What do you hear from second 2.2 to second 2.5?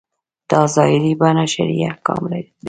دي.